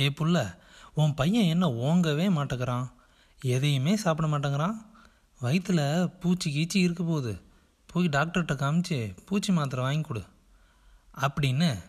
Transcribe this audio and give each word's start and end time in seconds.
ஏ 0.00 0.08
புள்ள 0.08 0.56
உன் 0.94 1.14
பையன் 1.14 1.44
என்ன 1.44 1.66
ஓங்கவே 1.66 2.26
மாட்டேங்கிறான்? 2.28 2.90
எதையுமே 3.42 3.96
சாப்பிட 3.96 4.28
மாட்டேங்கிறான்? 4.28 4.74
வயிற்றில் 5.40 6.10
பூச்சி 6.10 6.50
கீச்சி 6.50 6.76
இருக்க 6.76 7.02
போகுது. 7.02 7.40
போய் 7.86 8.08
டாக்டர்கிட்ட 8.08 8.54
காமிச்சு 8.54 9.16
பூச்சி 9.26 9.52
மாத்திரை 9.52 9.84
வாங்கி 9.84 10.00
கொடு. 10.00 10.22
அப்படின்னு 11.20 11.82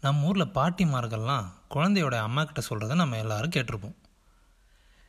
நம்ம 0.00 0.26
ஊரில் 0.26 0.46
பாட்டிமார்கள்லாம் 0.46 1.44
குழந்தையோட 1.70 2.14
அம்மா 2.14 2.44
கிட்ட 2.44 2.62
சொல்கிறத 2.68 2.94
நம்ம 2.94 3.16
எல்லாரும் 3.16 3.50
கேட்டிருப்போம். 3.50 3.94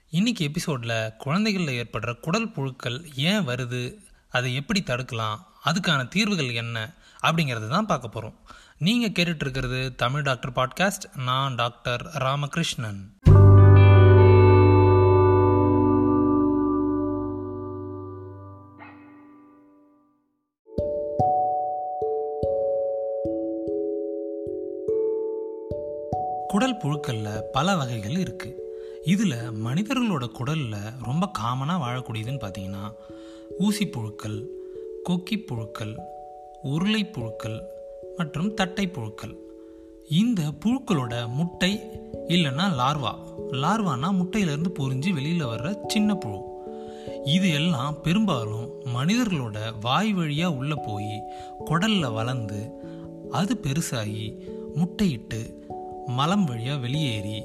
இன்னைக்கு 0.09 0.45
எபிசோடில் 0.45 1.13
குழந்தைகளில் 1.17 1.85
ஏற்படுற 1.85 2.19
குடல் 2.19 2.51
புழுக்கள் 2.51 3.13
ஏன் 3.13 3.47
வருது? 3.47 3.97
அதை 4.29 4.55
எப்படி 4.55 4.81
தடுக்கலாம்? 4.81 5.39
அதுக்கான 5.65 6.07
தீர்வுகள் 6.07 6.53
என்ன 6.53 6.93
அப்படிங்கிறது 7.23 7.67
தான் 7.67 7.85
பார்க்க 7.85 8.07
போகிறோம் 8.07 8.35
நீங்கள் 8.77 9.11
கேட்டுட்ருக்கிறது 9.11 9.95
தமிழ் 9.95 10.21
டாக்டர் 10.21 10.51
பாட்காஸ்ட். 10.51 11.17
நான் 11.17 11.55
டாக்டர் 11.55 12.01
ராமகிருஷ்ணன். 12.01 13.19
குடல் 26.47 26.77
புழுக்களில் 26.77 27.43
பல 27.51 27.75
வகைகள் 27.75 28.11
இருக்குது 28.11 28.55
இதில் 29.03 29.51
மனிதர்களோட 29.65 30.27
குடலில் 30.27 30.93
ரொம்ப 31.03 31.29
காமனாக 31.39 31.83
வாழக்கூடியதுன்னு 31.85 32.39
பார்த்தீங்கன்னா 32.41 32.93
ஊசி 33.57 33.87
புழுக்கள் 33.87 34.47
கொக்கி 35.09 35.37
புழுக்கள் 35.37 35.95
உருளை 36.63 37.11
புழுக்கள் 37.11 37.61
மற்றும் 38.17 38.53
தட்டை 38.53 38.87
புழுக்கள். 38.87 39.35
இந்த 40.09 40.41
புழுக்களோட 40.65 41.27
முட்டை 41.27 41.79
இல்லைன்னா 42.27 42.65
லார்வா. 42.79 43.13
லார்வானா 43.51 44.09
முட்டையிலேருந்து 44.11 44.71
பொரிஞ்சு 44.79 45.13
வெளியில் 45.13 45.45
வர்ற 45.45 45.75
சின்ன 45.87 46.15
புழு. 46.15 46.39
இது 47.23 47.49
எல்லாம் 47.49 48.01
பெரும்பாலும் 48.01 48.71
மனிதர்களோட 48.85 49.57
வாய் 49.81 50.13
வழியாக 50.13 50.55
உள்ளே 50.55 50.75
போய் 50.85 51.23
குடலில் 51.65 52.13
வளர்ந்து 52.13 52.71
அது 53.31 53.59
பெருசாகி 53.63 54.39
முட்டையிட்டு 54.75 55.53
மலம் 56.05 56.45
வழியாக 56.45 56.79
வெளியேறி 56.79 57.43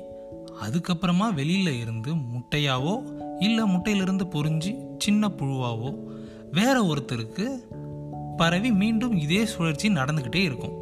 அதுக்கப்புறமா 0.62 1.34
வெளியில் 1.34 1.80
இருந்து 1.80 2.14
முட்டையாவோ 2.14 2.94
இல்லை 3.38 3.64
முட்டையிலிருந்து 3.64 4.24
பொரிஞ்சு 4.24 4.96
சின்ன 4.98 5.28
புழுவாவோ 5.28 6.14
வேற 6.56 6.82
ஒருத்தருக்கு 6.82 7.46
பரவி 8.36 8.72
மீண்டும் 8.72 9.16
இதே 9.16 9.46
சுழற்சி 9.46 9.88
நடந்துக்கிட்டே 9.88 10.42
இருக்கும். 10.42 10.76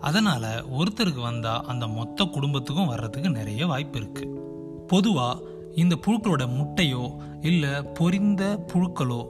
அதனால் 0.00 0.64
ஒருத்தருக்கு 0.78 1.20
வந்தால் 1.20 1.64
அந்த 1.66 1.86
மொத்த 1.86 2.24
குடும்பத்துக்கும் 2.24 2.86
வர்றதுக்கு 2.86 3.30
நிறைய 3.30 3.66
வாய்ப்பு 3.66 3.98
இருக்குது 4.00 4.34
பொதுவாக 4.86 5.42
இந்த 5.74 5.96
புழுக்களோட 6.06 6.44
முட்டையோ 6.58 7.16
இல்லை 7.40 7.70
பொரிந்த 7.82 8.42
புழுக்களோ 8.72 9.20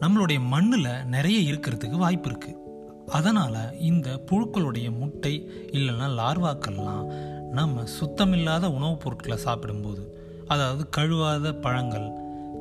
நம்மளுடைய 0.00 0.40
மண்ணில் 0.46 1.04
நிறைய 1.04 1.52
இருக்கிறதுக்கு 1.52 1.96
வாய்ப்பு 1.96 2.30
இருக்குது 2.30 2.58
அதனால் 3.06 3.78
இந்த 3.80 4.22
புழுக்களுடைய 4.30 4.98
முட்டை 4.98 5.50
இல்லைன்னா 5.72 6.08
லார்வாக்கள்லாம் 6.20 7.04
நம்ம 7.50 7.84
சுத்தமில்லாத 8.00 8.66
உணவுப் 8.66 9.00
பொருட்களை 9.00 9.36
சாப்பிடும்போது 9.36 10.02
அதாவது 10.48 10.88
கழுவாத 10.96 11.60
பழங்கள் 11.60 12.08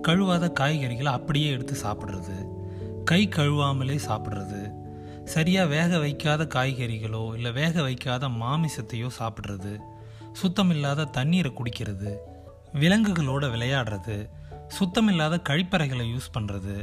கழுவாத 0.08 0.52
காய்கறிகளை 0.60 1.12
அப்படியே 1.12 1.50
எடுத்து 1.50 1.76
சாப்பிட்றது 1.84 2.36
கை 3.10 3.28
கழுவாமலே 3.28 3.96
சாப்பிட்றது. 4.08 4.62
சரியாக 5.26 5.68
வேக 5.68 5.98
வைக்காத 5.98 6.44
காய்கறிகளோ 6.56 7.34
இல்லை 7.34 7.52
வேக 7.52 7.82
வைக்காத 7.82 8.28
மாமிசத்தையோ 8.28 9.10
சாப்பிட்றது. 9.20 9.72
சுத்தமில்லாத 10.42 11.10
தண்ணீரை 11.10 11.52
குடிக்கிறது. 11.52 12.12
விலங்குகளோட 12.74 13.46
விளையாடுறது. 13.56 14.18
சுத்தமில்லாத 14.80 15.42
கழிப்பறைகளை 15.50 16.06
யூஸ் 16.12 16.34
பண்ணுறது 16.38 16.76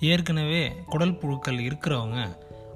ஏற்கனவே 0.00 0.72
குடல் 0.86 1.18
புழுக்கள் 1.18 1.62
இருக்கிறவங்க 1.64 2.20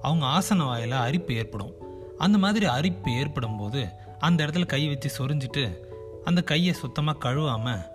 அவங்க 0.03 0.25
ஆசன 0.27 0.65
வாயில் 0.65 0.97
அரிப்பு 1.06 1.34
ஏற்படும். 1.34 1.75
அந்த 2.19 2.39
மாதிரி 2.39 2.66
அரிப்பு 2.66 3.10
ஏற்படும் 3.12 3.56
போது 3.56 3.83
அந்த 4.19 4.47
இடத்துல 4.47 4.66
கை 4.66 4.89
வச்சு 4.89 5.10
சொரிஞ்சிட்டு 5.19 5.65
அந்த 6.25 6.43
கையை 6.43 6.72
சுத்தமாக 6.72 7.25
கழுவாமல் 7.25 7.87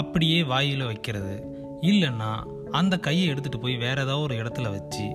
அப்படியே 0.00 0.42
வாயில் 0.42 0.84
வைக்கிறது. 0.84 1.34
இல்லைன்னா 1.82 2.30
அந்த 2.70 2.98
கையை 2.98 3.34
எடுத்துகிட்டு 3.34 3.60
போய் 3.60 3.76
வேற 3.76 4.02
ஏதாவது 4.02 4.22
ஒரு 4.22 4.34
இடத்துல 4.34 4.70
வச்சு 4.70 5.06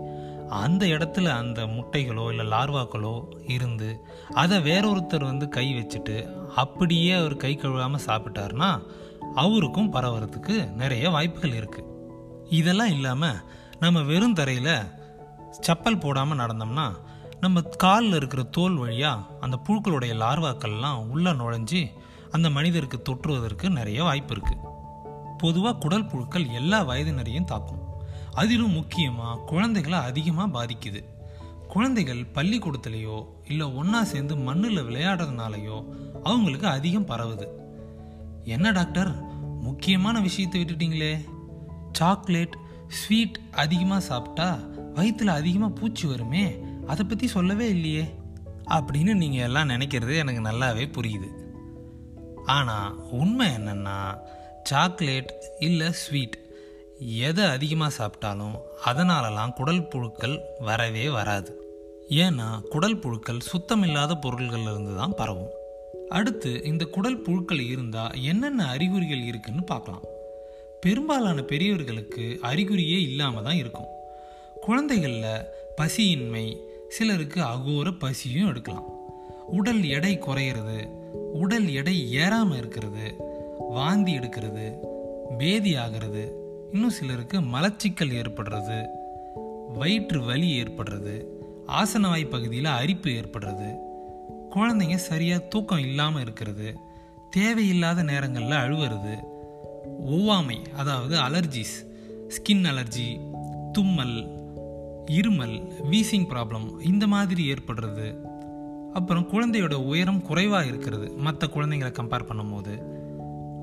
அந்த 0.49 0.85
இடத்துல 0.85 1.27
அந்த 1.33 1.61
முட்டைகளோ 1.67 2.25
இல்லை 2.29 2.45
லார்வாக்களோ 2.45 3.15
இருந்து 3.49 3.89
அதை 4.33 4.57
வேறொருத்தர் 4.59 5.23
வந்து 5.23 5.49
கை 5.49 5.73
வச்சுட்டு 5.73 6.17
அப்படியே 6.55 7.13
அவர் 7.13 7.35
கை 7.37 7.53
கழுவாமல் 7.55 8.05
சாப்பிட்டாருன்னா 8.07 8.69
அவருக்கும் 9.35 9.93
பரவறதுக்கு 9.93 10.73
நிறைய 10.73 11.09
வாய்ப்புகள் 11.09 11.57
இருக்குது 11.61 11.89
இதெல்லாம் 12.49 12.87
இல்லாமல் 12.87 13.39
நம்ம 13.79 14.01
வெறும் 14.01 14.33
தரையில் 14.33 14.75
செப்பல் 15.67 15.99
போடாமல் 15.99 16.37
நடந்தோம்னா 16.37 16.87
நம்ம 17.39 17.61
காலில் 17.61 18.15
இருக்கிற 18.15 18.43
தோல் 18.43 18.77
வழியாக 18.77 19.25
அந்த 19.39 19.59
புழுக்களுடைய 19.67 20.13
லார்வாக்கள்லாம் 20.15 21.09
உள்ளே 21.09 21.31
நுழைஞ்சி 21.31 21.81
அந்த 22.31 22.49
மனிதருக்கு 22.49 23.01
தொற்றுவதற்கு 23.09 23.69
நிறைய 23.69 24.03
வாய்ப்பு 24.03 24.35
இருக்குது 24.35 24.71
பொதுவாக 25.43 25.77
குடல் 25.77 26.09
புழுக்கள் 26.09 26.47
எல்லா 26.59 26.79
வயதினரையும் 26.89 27.49
தாக்கும். 27.51 27.81
அதிலும் 28.33 28.77
முக்கியமாக 28.79 29.41
குழந்தைகளை 29.51 29.99
அதிகமாக 30.09 30.53
பாதிக்குது. 30.55 31.01
குழந்தைகள் 31.67 32.21
பள்ளிக்கூடத்துலேயோ 32.35 33.17
இல்லை 33.47 33.67
ஒன்றா 33.79 33.99
சேர்ந்து 34.03 34.33
மண்ணில் 34.47 34.85
விளையாடுறதுனாலையோ 34.87 35.77
அவங்களுக்கு 36.23 36.67
அதிகம் 36.67 37.07
பரவுது. 37.07 37.47
என்ன 38.55 38.71
டாக்டர்? 38.71 39.11
முக்கியமான 39.61 40.15
விஷயத்தை 40.21 40.59
விட்டுட்டீங்களே. 40.61 41.13
சாக்லேட் 41.91 42.55
ஸ்வீட் 42.99 43.37
அதிகமாக 43.55 44.07
சாப்பிட்டா 44.09 44.47
வயிற்றில் 44.95 45.37
அதிகமாக 45.39 45.77
பூச்சி 45.79 46.05
வருமே 46.07 46.45
அதை 46.87 47.03
பற்றி 47.05 47.27
சொல்லவே 47.27 47.67
இல்லையே. 47.75 48.05
அப்படின்னு 48.75 49.13
நீங்கள் 49.21 49.45
எல்லாம் 49.47 49.69
நினைக்கிறது 49.69 50.13
எனக்கு 50.17 50.41
நல்லாவே 50.49 50.85
புரியுது. 50.97 51.29
ஆனால் 52.57 52.95
உண்மை 53.11 53.47
என்னென்னா 53.57 53.97
சாக்லேட் 54.63 55.31
இல்லை 55.59 55.91
ஸ்வீட். 55.91 56.37
எதை 56.99 57.45
அதிகமாக 57.45 57.91
சாப்பிட்டாலும் 57.97 58.55
அதனாலலாம் 58.85 59.53
குடல் 59.53 59.87
புழுக்கள் 59.87 60.39
வரவே 60.59 61.09
வராது. 61.09 61.57
ஏன்னா 62.09 62.61
குடல் 62.69 62.99
புழுக்கள் 62.99 63.39
சுத்தமில்லாத 63.51 64.17
பொருள்கள்லேருந்து 64.21 64.95
தான் 64.95 65.15
பரவும். 65.15 65.51
அடுத்து 66.09 66.63
இந்த 66.63 66.85
குடல் 66.85 67.21
புழுக்கள் 67.21 67.59
இருந்தால் 67.59 68.15
என்னென்ன 68.21 68.65
அறிகுறிகள் 68.65 69.23
இருக்குன்னு 69.25 69.63
பார்க்கலாம். 69.63 70.03
பெரும்பாலான 70.81 71.41
பெரியவர்களுக்கு 71.41 72.39
அறிகுறியே 72.41 72.99
இல்லாமல் 73.01 73.43
தான் 73.43 73.55
இருக்கும். 73.55 73.91
குழந்தைகளில் 74.61 75.45
பசியின்மை 75.77 76.57
சிலருக்கு 76.89 77.41
அகோர 77.41 77.91
பசியும் 77.91 78.47
எடுக்கலாம். 78.47 78.89
உடல் 79.47 79.83
எடை 79.83 80.17
குறையிறது 80.17 80.89
உடல் 81.33 81.67
எடை 81.69 82.15
ஏறாமல் 82.15 82.57
இருக்கிறது 82.57 83.05
வாந்தி 83.59 84.17
எடுக்கிறது 84.17 84.73
பேதி 85.37 85.75
ஆகிறது 85.75 86.35
இன்னும் 86.73 86.89
சிலருக்கு 86.89 87.41
மலச்சிக்கல் 87.41 88.13
ஏற்படுறது 88.13 88.85
வயிற்று 89.73 90.25
வலி 90.25 90.63
ஏற்படுறது 90.63 91.25
ஆசனவாய் 91.67 92.29
பகுதியில் 92.29 92.65
அரிப்பு 92.65 93.09
ஏற்படுறது 93.09 93.75
குழந்தைங்க 94.55 94.95
சரியாக 94.95 95.43
தூக்கம் 95.43 95.79
இல்லாமல் 95.79 96.21
இருக்கிறது 96.21 96.77
தேவையில்லாத 97.29 98.03
நேரங்களில் 98.03 98.51
அழுவுறது 98.51 99.15
ஒவ்வாமை 100.07 100.57
அதாவது 100.75 101.17
அலர்ஜிஸ் 101.17 101.77
ஸ்கின் 102.27 102.65
அலர்ஜி 102.65 103.19
தும்மல் 103.71 104.41
இருமல் 105.11 105.73
வீசிங் 105.91 106.27
ப்ராப்ளம் 106.29 106.81
இந்த 106.81 107.07
மாதிரி 107.07 107.53
ஏற்படுறது. 107.53 108.17
அப்புறம் 108.93 109.29
குழந்தையோட 109.29 109.73
உயரம் 109.73 110.21
குறைவாக 110.21 110.65
இருக்கிறது. 110.65 111.11
மற்ற 111.11 111.47
குழந்தைங்களை 111.47 111.91
கம்பேர் 111.93 112.29
பண்ணும்போது. 112.29 112.92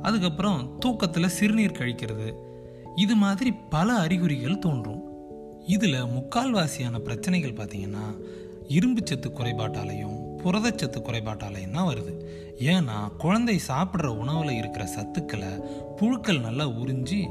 அதுக்கப்புறம் 0.02 0.78
தூக்கத்தில் 0.78 1.28
சிறுநீர் 1.28 1.78
கழிக்கிறது. 1.78 2.34
இது 2.96 3.14
மாதிரி 3.14 3.52
பல 3.52 3.92
அறிகுறிகள் 3.92 4.58
தோன்றும். 4.58 5.02
இதில் 5.66 6.04
முக்கால்வாசியான 6.04 6.98
பிரச்சனைகள் 6.98 7.52
பார்த்தீங்கன்னா 7.52 8.06
இரும்பு 8.68 9.00
சத்து 9.04 9.28
குறைபாட்டாலையும் 9.28 10.18
புரதச்சத்து 10.44 10.98
குறைபாட்டாலையும் 11.00 11.70
தான் 11.70 11.94
வருது. 11.94 12.26
ஏன்னா 12.58 13.16
குழந்தை 13.16 13.60
சாப்பிட்ற 13.68 14.06
உணவில் 14.06 14.56
இருக்கிற 14.56 14.88
சத்துக்களை 14.96 15.50
புழுக்கள் 15.96 16.40
நல்லா 16.40 16.68
உறிஞ்சி 16.68 17.28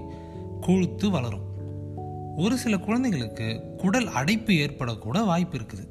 கொழுத்து 0.62 1.10
வளரும். 1.10 1.48
ஒரு 2.38 2.58
சில 2.58 2.78
குழந்தைகளுக்கு 2.78 3.62
குடல் 3.78 4.08
அடைப்பு 4.08 4.54
ஏற்படக்கூட 4.54 5.26
வாய்ப்பு 5.26 5.58
இருக்குது. 5.58 5.88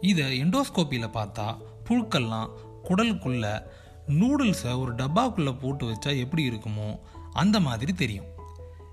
இதை 0.00 0.42
எண்டோஸ்கோப்பியில் 0.42 1.14
பார்த்தா 1.14 1.56
புழுக்கள்லாம் 1.88 2.48
குடலுக்குள்ள 2.88 3.62
நூடுல்ஸை 4.08 4.78
ஒரு 4.78 4.94
டப்பாக்குள்ளே 4.94 5.60
போட்டு 5.60 5.86
வச்சா 5.86 6.18
எப்படி 6.18 6.48
இருக்குமோ 6.48 7.00
அந்த 7.32 7.60
மாதிரி 7.60 7.92
தெரியும். 7.92 8.24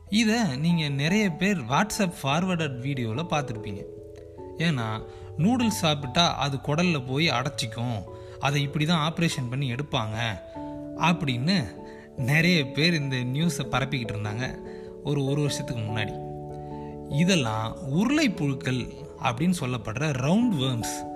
இதை 0.09 0.57
நீங்கள் 0.57 0.91
நிறைய 0.91 1.29
பேர் 1.29 1.61
வாட்ஸ்அப் 1.61 2.13
ஃபார்வர்டட் 2.23 2.79
வீடியோவில் 2.79 3.25
பார்த்துருப்பீங்க. 3.25 3.83
ஏன்னா 4.57 5.05
நூடுல்ஸ் 5.37 5.81
சாப்பிட்டா 5.81 6.35
அது 6.35 6.57
குடலில் 6.57 7.07
போய் 7.07 7.29
அடைச்சிக்கும். 7.29 8.03
அதை 8.39 8.61
இப்படி 8.61 8.85
தான் 8.85 9.13
ஆப்ரேஷன் 9.13 9.49
பண்ணி 9.49 9.73
எடுப்பாங்க. 9.73 10.39
அப்படின்னு 10.97 11.65
நிறைய 12.17 12.65
பேர் 12.65 12.93
இந்த 12.93 13.15
நியூஸை 13.15 13.65
பரப்பிக்கிட்டு 13.71 14.13
இருந்தாங்க. 14.13 14.57
ஒரு 15.03 15.25
ஒரு 15.25 15.41
வருஷத்துக்கு 15.41 15.83
முன்னாடி. 15.83 16.29
இதெல்லாம் 17.19 17.77
உருளை 17.81 18.29
புழுக்கள் 18.29 18.87
அப்படின்னு 19.23 19.53
சொல்லப்படுற 19.59 20.09
ரவுண்ட் 20.09 20.55
வேர்ம்ஸ் 20.57 21.10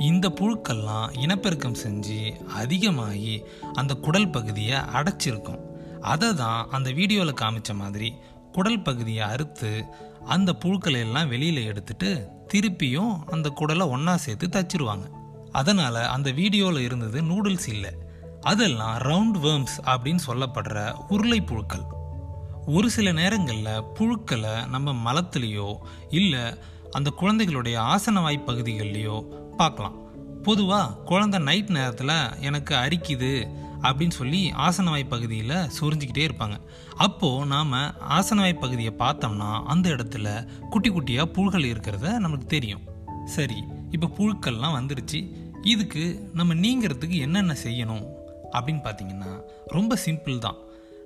இந்த 0.00 0.26
புழுக்கள்லாம் 0.28 1.08
இனப்பெருக்கம் 1.18 1.76
செஞ்சு 1.84 2.18
அதிகமாகி 2.46 3.34
அந்த 3.72 3.94
குடல் 3.94 4.30
பகுதியை 4.30 4.78
அடைச்சிருக்கும். 4.78 5.58
அதை 6.00 6.34
தான் 6.34 6.68
அந்த 6.70 6.88
வீடியோவில் 6.90 7.40
காமிச்ச 7.40 7.74
மாதிரி 7.74 8.08
குடல் 8.52 8.82
பகுதியை 8.82 9.24
அறுத்து 9.24 9.84
அந்த 10.24 10.56
புழுக்களை 10.64 11.00
எல்லாம் 11.00 11.28
வெளியில் 11.28 11.66
எடுத்துட்டு 11.66 12.10
திருப்பியும் 12.54 13.12
அந்த 13.30 13.52
குடலை 13.60 13.88
ஒன்றா 13.88 14.16
சேர்த்து 14.16 14.48
தச்சிருவாங்க. 14.48 15.06
அதனால் 15.52 16.00
அந்த 16.06 16.30
வீடியோவில் 16.30 16.82
இருந்தது 16.82 17.22
நூடுல்ஸ் 17.22 17.68
இல்லை. 17.68 17.92
அதெல்லாம் 18.40 18.96
ரவுண்ட் 18.98 19.38
வேர்ம்ஸ் 19.42 19.78
அப்படின்னு 19.86 20.24
சொல்லப்படுற 20.26 20.78
உருளை 21.08 21.40
புழுக்கள். 21.40 21.86
ஒரு 22.66 22.90
சில 22.90 23.12
நேரங்களில் 23.12 23.86
புழுக்களை 23.98 24.68
நம்ம 24.68 25.12
மலத்துலேயோ 25.12 25.70
இல்லை 26.10 26.44
அந்த 26.90 27.10
குழந்தைகளுடைய 27.10 27.80
ஆசன 27.80 28.20
வாய் 28.20 28.44
பகுதிகள்லையோ 28.46 29.16
பார்க்கலாம். 29.60 29.96
பொதுவாக 30.46 30.94
குழந்தை 31.08 31.38
நைட் 31.48 31.72
நேரத்தில் 31.76 32.12
எனக்கு 32.48 32.72
அரிக்குது 32.74 33.32
அப்படின்னு 33.86 34.14
சொல்லி 34.18 34.40
ஆசனவாய் 34.66 35.04
பகுதியில் 35.12 35.68
சொரிஞ்சிக்கிட்டே 35.76 36.24
இருப்பாங்க. 36.28 36.56
அப்போது 37.06 37.46
நாம் 37.52 37.74
ஆசனவாய் 38.18 38.62
பகுதியை 38.62 38.92
பார்த்தோம்னா 39.02 39.50
அந்த 39.72 39.86
இடத்துல 39.94 40.28
குட்டி 40.72 40.90
குட்டியாக 40.90 41.32
புழுகள் 41.36 41.68
இருக்கிறத 41.72 42.06
நமக்கு 42.26 42.46
தெரியும். 42.54 42.84
சரி 43.36 43.58
இப்போ 43.96 44.08
புழுக்கள்லாம் 44.18 44.76
வந்துருச்சு. 44.78 45.20
இதுக்கு 45.72 46.04
நம்ம 46.38 46.54
நீங்கிறதுக்கு 46.64 47.18
என்னென்ன 47.26 47.56
செய்யணும் 47.64 48.04
அப்படின்னு 48.56 48.82
பார்த்தீங்கன்னா 48.86 49.32
ரொம்ப 49.76 49.98
சிம்பிள் 50.06 50.38
தான். 50.46 50.58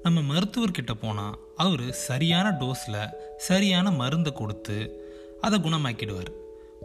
நம்ம 0.07 0.21
மருத்துவர்கிட்ட 0.33 0.95
போனால் 1.01 1.37
அவர் 1.65 1.85
சரியான 2.07 2.47
டோஸில் 2.61 3.03
சரியான 3.49 3.91
மருந்தை 4.01 4.33
கொடுத்து 4.41 4.79
அதை 5.47 5.59
குணமாக்கிடுவார். 5.59 6.33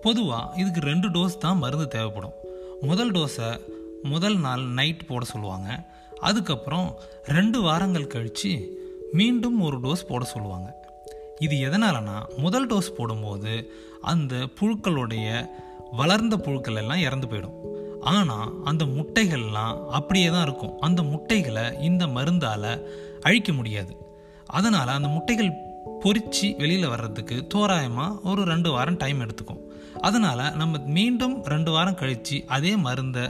பொதுவாக 0.01 0.59
இதுக்கு 0.61 0.81
ரெண்டு 0.81 1.09
டோஸ் 1.09 1.37
தான் 1.37 1.57
மருந்து 1.57 1.87
தேவைப்படும். 1.87 2.35
முதல் 2.81 3.11
டோஸை 3.11 3.59
முதல் 4.03 4.37
நாள் 4.37 4.61
நைட் 4.61 5.07
போட 5.07 5.25
சொல்லுவாங்க. 5.25 5.69
அதுக்கப்புறம் 6.19 6.87
ரெண்டு 7.25 7.61
வாரங்கள் 7.61 8.07
கழித்து 8.07 8.51
மீண்டும் 9.11 9.61
ஒரு 9.61 9.77
டோஸ் 9.79 10.05
போட 10.07 10.25
சொல்லுவாங்க. 10.25 10.69
இது 11.39 11.55
எதனாலனா 11.55 12.37
முதல் 12.37 12.67
டோஸ் 12.67 12.95
போடும்போது 12.97 13.71
அந்த 14.01 14.35
புழுக்களுடைய 14.35 15.49
வளர்ந்த 15.91 16.37
புழுக்கள் 16.37 16.75
எல்லாம் 16.75 17.05
இறந்து 17.07 17.27
போயிடும். 17.27 17.57
ஆனால் 18.01 18.51
அந்த 18.63 18.85
முட்டைகள்லாம் 18.85 19.87
அப்படியே 19.87 20.27
தான் 20.27 20.41
இருக்கும். 20.41 20.79
அந்த 20.79 21.03
முட்டைகளை 21.03 21.81
இந்த 21.81 22.07
மருந்தால் 22.07 22.85
அழிக்க 23.21 23.53
முடியாது. 23.53 23.93
அதனால் 24.45 24.87
அந்த 24.87 25.07
முட்டைகள் 25.07 25.51
பொறிச்சு 26.03 26.55
வெளியில் 26.57 26.87
வர்றதுக்கு 26.87 27.47
தோராயமாக 27.55 28.19
ஒரு 28.23 28.43
ரெண்டு 28.43 28.71
வாரம் 28.71 28.97
டைம் 28.97 29.19
எடுத்துக்கும். 29.21 29.63
அதனால் 30.01 30.55
நம்ம 30.55 30.77
மீண்டும் 30.77 31.43
ரெண்டு 31.43 31.71
வாரம் 31.71 31.95
கழித்து 31.95 32.37
அதே 32.47 32.75
மருந்தை 32.75 33.29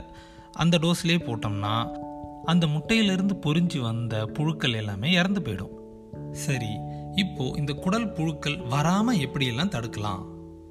அந்த 0.52 0.78
டோஸ்லேயே 0.78 1.20
போட்டோம்னா 1.26 1.74
அந்த 2.44 2.66
முட்டையிலிருந்து 2.66 3.34
பொறிஞ்சு 3.46 3.78
வந்த 3.78 4.26
புழுக்கள் 4.26 4.72
எல்லாமே 4.72 5.12
இறந்து 5.12 5.40
போயிடும். 5.40 5.74
சரி 6.32 6.72
இப்போ 7.14 7.44
இந்த 7.56 7.72
குடல் 7.72 8.12
புழுக்கள் 8.12 8.58
வராமல் 8.66 9.16
எப்படியெல்லாம் 9.16 9.74
தடுக்கலாம் 9.74 10.22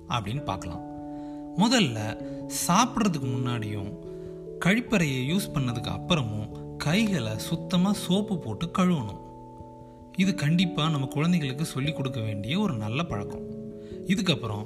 அப்படின்னு 0.08 0.44
பார்க்கலாம். 0.44 0.84
முதல்ல 1.58 2.00
சாப்பிட்றதுக்கு 2.68 3.30
முன்னாடியும் 3.36 3.92
கழிப்பறையை 4.66 5.22
யூஸ் 5.32 5.54
பண்ணதுக்கு 5.54 5.92
அப்புறமும் 5.98 6.78
கைகளை 6.78 7.38
சுத்தமாக 7.38 7.98
சோப்பு 7.98 8.40
போட்டு 8.40 8.72
கழுவணும். 8.78 9.22
இது 10.18 10.36
கண்டிப்பாக 10.36 10.90
நம்ம 10.90 11.08
குழந்தைகளுக்கு 11.08 11.66
சொல்லிக் 11.66 11.96
கொடுக்க 11.96 12.20
வேண்டிய 12.22 12.60
ஒரு 12.60 12.74
நல்ல 12.74 13.04
பழக்கம். 13.04 13.46
இதுக்கப்புறம் 14.06 14.66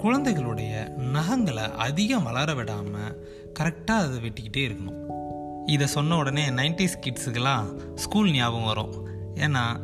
குழந்தைகளுடைய 0.00 0.94
நகங்களை 0.98 1.74
அதிகம் 1.74 2.22
வளர 2.22 2.54
விடாமல் 2.54 3.16
கரெக்டாக 3.58 3.90
அதை 3.90 4.18
வெட்டிக்கிட்டே 4.18 4.56
இருக்கணும். 4.56 5.04
இதை 5.66 5.86
சொன்ன 5.86 6.16
உடனே 6.16 6.50
நைன்டிஸ் 6.50 6.98
கிட்ஸுக்கெல்லாம் 7.06 7.94
ஸ்கூல் 7.94 8.32
ஞாபகம் 8.32 8.64
வரும். 8.64 9.06
ஏன்னா 9.34 9.80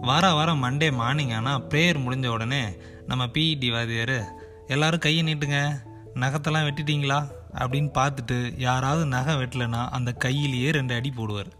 வார 0.00 0.32
வாரம் 0.32 0.64
மண்டே 0.64 0.92
மார்னிங் 0.92 1.30
ஆனால் 1.30 1.66
ப்ரேயர் 1.66 1.98
முடிஞ்ச 1.98 2.26
உடனே 2.26 2.64
நம்ம 3.06 3.24
பிஇடி 3.24 3.70
வாதியார் 3.72 4.24
எல்லாரும் 4.66 4.98
கையை 4.98 5.24
நீட்டுங்க. 5.24 5.68
நகத்தெல்லாம் 6.14 6.68
வெட்டிட்டீங்களா? 6.68 7.28
அப்படின்னு 7.54 7.92
பார்த்துட்டு 7.94 8.52
யாராவது 8.56 9.06
நகை 9.06 9.34
வெட்டலைன்னா 9.34 9.88
அந்த 9.88 10.12
கையிலேயே 10.12 10.70
ரெண்டு 10.70 10.94
அடி 10.94 11.12
போடுவார். 11.16 11.50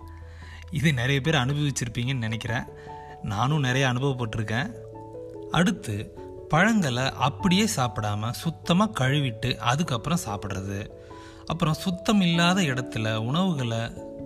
இது 0.71 0.93
நிறைய 0.93 1.21
பேர் 1.21 1.35
அனுபவிச்சிருப்பீங்கன்னு 1.35 2.19
நினைக்கிறேன். 2.19 2.63
நானும் 3.23 3.61
நிறைய 3.61 3.89
அனுபவப்பட்டிருக்கேன். 3.89 4.73
அடுத்து 5.51 6.25
பழங்களை 6.49 7.13
அப்படியே 7.13 7.67
சாப்பிடாம 7.77 8.31
சுத்தமாக 8.31 9.05
கழுவிட்டு 9.05 9.57
அதுக்கப்புறம் 9.57 10.25
சாப்பிட்றது. 10.27 10.91
அப்புறம் 11.47 11.75
சுத்தம் 11.75 12.21
இல்லாத 12.21 12.61
இடத்துல 12.61 13.15
உணவுகளை 13.15 13.79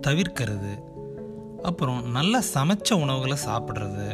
தவிர்க்கிறது. 0.07 0.73
அப்புறம் 1.61 2.09
நல்லா 2.09 2.39
சமைச்ச 2.53 2.93
உணவுகளை 2.93 3.37
சாப்பிட்றது. 3.45 4.07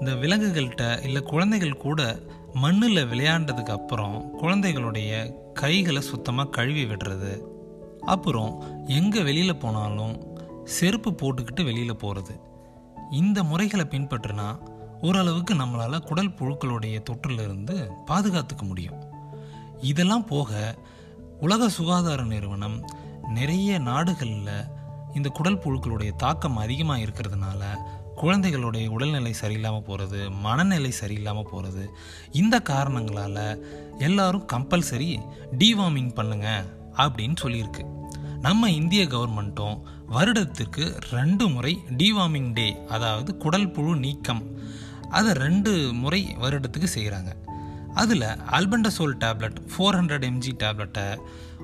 இந்த 0.00 0.12
விலங்குகள்கிட்ட 0.12 1.02
இல்லை 1.02 1.22
குழந்தைகள் 1.22 1.76
கூட 1.76 2.18
மண்ணில் 2.52 3.04
விளையாண்டதுக்கு 3.04 3.70
அப்புறம் 3.70 4.30
குழந்தைகளுடைய 4.36 5.12
கைகளை 5.52 6.02
சுத்தமாக 6.02 6.50
கழுவி 6.50 6.84
விடுறது. 6.84 7.42
அப்புறம் 8.00 8.64
எங்கே 8.86 9.22
வெளியில் 9.22 9.56
போனாலும் 9.56 10.14
செருப்பு 10.64 11.10
போட்டுக்கிட்டு 11.10 11.64
வெளியில் 11.64 11.96
போகிறது 11.96 12.40
இந்த 13.10 13.42
முறைகளை 13.42 13.84
பின்பற்றினா 13.90 14.48
ஓரளவுக்கு 15.02 15.54
நம்மளால் 15.54 16.04
குடல் 16.04 16.34
புழுக்களுடைய 16.34 17.02
தொற்றிலிருந்து 17.10 17.88
பாதுகாத்துக்க 18.06 18.62
முடியும். 18.62 18.94
இதெல்லாம் 19.80 20.24
போக 20.24 20.74
உலக 21.40 21.68
சுகாதார 21.68 22.22
நிறுவனம் 22.22 22.84
நிறைய 23.28 23.78
நாடுகளில் 23.78 24.64
இந்த 25.14 25.28
குடல் 25.28 25.58
புழுக்களுடைய 25.58 26.14
தாக்கம் 26.16 26.56
அதிகமாக 26.56 27.02
இருக்கிறதுனால 27.02 27.78
குழந்தைகளுடைய 28.16 28.90
உடல்நிலை 28.90 29.34
சரியில்லாமல் 29.40 29.84
போகிறது 29.84 30.30
மனநிலை 30.30 30.92
சரியில்லாமல் 31.00 31.42
போகிறது 31.42 31.90
இந்த 32.32 32.60
காரணங்களால் 32.60 33.64
எல்லாரும் 33.98 34.46
கம்பல்சரி 34.52 35.20
டிவார்மிங் 35.58 36.14
பண்ணுங்க 36.14 36.64
அப்படின்னு 36.96 37.34
சொல்லியிருக்கு. 37.42 38.04
நம்ம 38.40 38.70
இந்திய 38.70 39.04
கவர்மெண்ட்டும் 39.04 39.80
வருடத்திற்கு 40.06 40.98
ரெண்டு 41.10 41.48
முறை 41.48 41.78
டிவார்மிங் 41.88 42.52
டே 42.52 42.76
அதாவது 42.88 43.36
குடல் 43.36 43.70
புழு 43.70 43.96
நீக்கம் 43.96 44.60
அதை 45.10 45.32
ரெண்டு 45.32 45.92
முறை 45.92 46.36
வருடத்துக்கு 46.40 46.86
செய்கிறாங்க. 46.94 47.32
அதில் 47.94 48.26
albendazole 48.50 49.14
tablet 49.18 49.56
four 49.70 49.96
hundred 49.96 50.24
MG 50.24 50.52
டேப்லெட்டை 50.58 51.16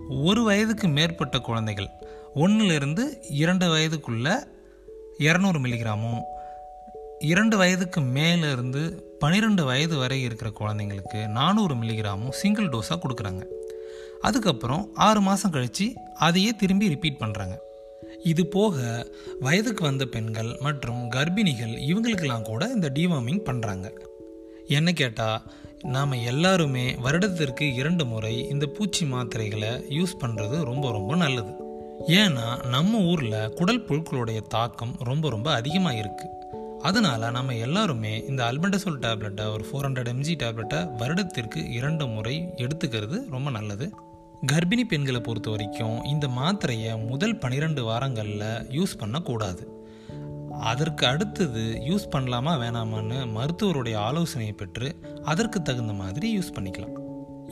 ஒரு 0.09 0.43
வயதுக்கு 0.43 0.89
மேற்பட்ட 0.89 1.39
குழந்தைகள் 1.39 1.89
ஒன்றுலேருந்து 2.35 3.19
இரண்டு 3.29 3.77
வயதுக்குள்ளே 3.77 4.35
இரநூறு 5.19 5.59
மில்லிகிராமும் 5.59 6.21
இரண்டு 7.19 7.57
வயதுக்கு 7.57 8.01
மேலேருந்து 8.01 9.01
பன்னிரெண்டு 9.19 9.65
வயது 9.65 9.97
வரை 9.97 10.23
இருக்கிற 10.23 10.53
குழந்தைங்களுக்கு 10.61 11.27
நானூறு 11.27 11.75
மில்லிகிராமும் 11.75 12.31
சிங்கிள் 12.31 12.69
டோஸாக 12.69 13.01
கொடுக்குறாங்க. 13.03 13.45
அதுக்கப்புறம் 14.21 14.89
ஆறு 14.95 15.21
மாதம் 15.21 15.51
கழித்து 15.51 15.95
அதையே 16.15 16.55
திரும்பி 16.55 16.89
ரிப்பீட் 16.89 17.21
பண்ணுறாங்க 17.21 17.59
இது 18.25 18.47
போக 18.47 19.07
வயதுக்கு 19.41 19.85
வந்த 19.85 20.05
பெண்கள் 20.05 20.57
மற்றும் 20.61 21.11
கர்ப்பிணிகள் 21.11 21.75
இவங்களுக்கெல்லாம் 21.89 22.43
கூட 22.43 22.67
இந்த 22.67 22.91
டிவார்மிங் 22.95 23.43
பண்ணுறாங்க 23.45 23.93
என்ன 24.67 24.93
கேட்டால் 24.93 25.43
நாம் 25.83 26.13
எல்லாருமே 26.13 26.95
வருடத்திற்கு 26.95 27.75
இரண்டு 27.75 28.07
முறை 28.07 28.49
இந்த 28.49 28.67
பூச்சி 28.67 29.05
மாத்திரைகளை 29.05 29.73
யூஸ் 29.89 30.15
பண்ணுறது 30.21 30.65
ரொம்ப 30.65 30.91
ரொம்ப 30.91 31.17
நல்லது. 31.17 31.53
ஏன்னா 32.07 32.67
நம்ம 32.67 33.01
ஊரில் 33.01 33.51
குடல் 33.51 33.85
புழுக்களுடைய 33.85 34.41
தாக்கம் 34.49 34.95
ரொம்ப 35.05 35.29
ரொம்ப 35.29 35.53
அதிகமாக 35.53 35.97
இருக்குது 35.97 36.39
அதனால் 36.81 37.31
நம்ம 37.31 37.55
எல்லாருமே 37.55 38.25
இந்த 38.27 38.45
அல்பண்டசோல் 38.45 39.03
டேப்லெட்டை 39.03 39.53
ஒரு 39.53 39.65
ஃபோர் 39.65 39.87
ஹண்ட்ரட் 39.87 40.13
எம்ஜி 40.13 40.35
டேப்லெட்டை 40.43 40.97
வருடத்திற்கு 40.97 41.71
இரண்டு 41.71 42.07
முறை 42.07 42.53
எடுத்துக்கிறது 42.57 43.19
ரொம்ப 43.31 43.51
நல்லது. 43.51 43.93
கர்ப்பிணி 44.51 44.85
பெண்களை 44.89 45.21
பொறுத்த 45.21 45.51
வரைக்கும் 45.51 46.05
இந்த 46.05 46.27
மாத்திரையை 46.29 46.93
முதல் 47.09 47.35
பன்னிரெண்டு 47.39 47.85
வாரங்களில் 47.85 48.41
யூஸ் 48.77 48.95
பண்ணக்கூடாது. 48.99 49.65
அதற்கு 50.61 51.07
அடுத்தது 51.07 51.63
யூஸ் 51.91 52.07
பண்ணலாமா 52.15 52.55
வேணாமான்னு 52.63 53.19
மருத்துவருடைய 53.37 53.97
ஆலோசனையை 53.99 54.55
பெற்று 54.55 54.89
அதற்கு 55.23 55.63
தகுந்த 55.63 55.93
மாதிரி 55.93 56.39
யூஸ் 56.39 56.53
பண்ணிக்கலாம். 56.57 56.97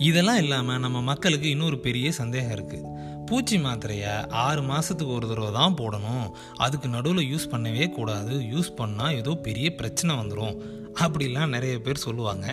இதெல்லாம் 0.09 0.37
இல்லாமல் 0.37 0.78
நம்ம 0.78 1.00
மக்களுக்கு 1.00 1.49
இன்னொரு 1.50 1.78
பெரிய 1.78 2.12
சந்தேகம் 2.12 2.56
இருக்குது 2.56 2.90
பூச்சி 3.26 3.59
மாத்திரையை 3.59 4.26
ஆறு 4.28 4.62
மாதத்துக்கு 4.62 5.14
ஒரு 5.14 5.28
தடவை 5.28 5.52
தான் 5.52 5.78
போடணும். 5.80 6.28
அதுக்கு 6.56 6.88
நடுவில் 6.88 7.30
யூஸ் 7.32 7.50
பண்ணவே 7.54 7.88
கூடாது. 7.90 8.35
யூஸ் 8.54 8.76
பண்ணால் 8.82 9.16
ஏதோ 9.23 9.35
பெரிய 9.49 9.75
பிரச்சனை 9.75 10.14
வந்துடும் 10.14 10.61
அப்படிலாம் 11.02 11.54
நிறைய 11.56 11.78
பேர் 11.78 12.06
சொல்லுவாங்க. 12.09 12.47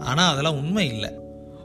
ஆனால் 0.00 0.32
அதெல்லாம் 0.32 0.56
உண்மை 0.56 0.88
இல்லை. 0.88 1.12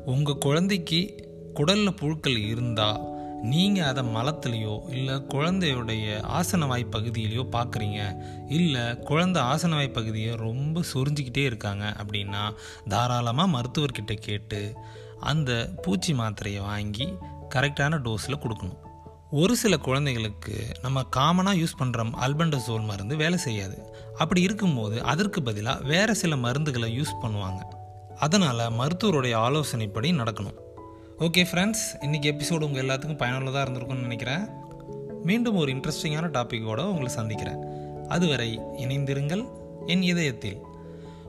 உங்கள் 0.06 0.44
குழந்தைக்கு 0.48 1.28
குடலில் 1.53 1.94
புழுக்கள் 1.94 2.38
இருந்தால் 2.38 3.18
நீங்கள் 3.41 3.84
அதை 3.84 4.03
மலத்துலேயோ 4.03 4.89
இல்லை 4.89 5.15
குழந்தையுடைய 5.15 6.06
ஆசனவாய் 6.39 6.86
பகுதியிலையோ 6.91 7.44
பார்க்குறீங்க 7.51 8.00
இல்லை 8.48 8.98
குழந்தை 9.00 9.41
ஆசனவாய் 9.41 9.94
பகுதியை 9.94 10.36
ரொம்ப 10.36 10.82
சொரிஞ்சிக்கிட்டே 10.94 11.44
இருக்காங்க 11.46 11.96
அப்படின்னா 12.01 12.53
தாராளமாக 12.88 13.53
மருத்துவர்கிட்ட 13.58 14.13
கேட்டு 14.13 14.74
அந்த 15.20 15.70
பூச்சி 15.82 16.13
மாத்திரையை 16.13 16.62
வாங்கி 16.62 17.13
கரெக்டான 17.56 18.00
டோஸில் 18.06 18.41
கொடுக்கணும். 18.44 18.79
ஒரு 19.32 19.56
சில 19.56 19.77
குழந்தைகளுக்கு 19.77 20.68
நம்ம 20.82 21.03
காமனாக 21.15 21.58
யூஸ் 21.58 21.79
பண்ணுற 21.79 22.06
அல்பண்டசோல் 22.25 22.86
மருந்து 22.86 23.15
வேலை 23.15 23.38
செய்யாது. 23.38 23.77
அப்படி 24.18 24.41
இருக்கும்போது 24.41 25.03
அதற்கு 25.03 25.41
பதிலாக 25.41 25.84
வேறு 25.84 26.15
சில 26.15 26.36
மருந்துகளை 26.36 26.89
யூஸ் 27.00 27.20
பண்ணுவாங்க. 27.24 27.62
அதனால் 28.18 28.72
மருத்துவருடைய 28.79 29.36
ஆலோசனைப்படி 29.48 30.10
நடக்கணும். 30.15 30.58
ஓகே 31.20 31.42
ஃப்ரெண்ட்ஸ் 31.52 31.82
இன்றைக்கி 32.00 32.28
எபிசோடு 32.32 32.62
உங்கள் 32.62 32.86
எல்லாத்துக்கும் 32.86 33.18
பயனுள்ளதாக 33.18 33.72
இருந்திருக்கும்னு 33.72 34.02
நினைக்கிறேன். 34.02 34.50
மீண்டும் 35.24 35.56
ஒரு 35.56 35.74
இன்ட்ரெஸ்டிங்கான 35.74 36.28
டாப்பிக்கோடு 36.36 36.84
உங்களை 36.84 37.08
சந்திக்கிறேன். 37.08 37.60
அதுவரை 38.08 38.60
இணைந்திருங்கள் 38.60 39.44
என் 39.86 40.02
இதயத்தில். 40.02 40.58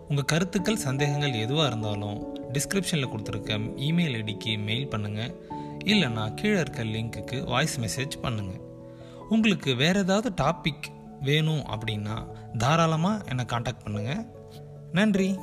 உங்கள் 0.09 0.25
கருத்துக்கள் 0.25 0.77
சந்தேகங்கள் 0.77 1.33
எதுவாக 1.33 1.67
இருந்தாலும் 1.67 2.37
டிஸ்கிரிப்ஷனில் 2.53 3.11
கொடுத்துருக்க 3.13 3.59
இமெயில் 3.89 4.17
ஐடிக்கு 4.21 4.59
மெயில் 4.59 4.89
பண்ணுங்கள் 4.89 5.35
இல்லைன்னா 5.85 6.35
கீழே 6.35 6.61
இருக்க 6.61 6.85
லிங்க்குக்கு 6.85 7.45
வாய்ஸ் 7.45 7.81
மெசேஜ் 7.81 8.17
பண்ணுங்கள் 8.23 8.63
உங்களுக்கு 9.29 9.77
வேறு 9.77 10.01
ஏதாவது 10.01 10.33
டாபிக் 10.43 10.89
வேணும் 11.21 11.65
அப்படின்னா 11.67 12.27
தாராளமாக 12.59 13.25
என்னை 13.29 13.45
காண்டாக்ட் 13.45 13.87
பண்ணுங்கள் 13.87 14.27
நன்றி. 14.93 15.37